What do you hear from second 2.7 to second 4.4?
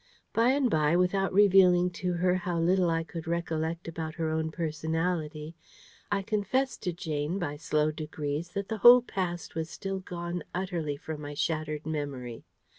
I could recollect about her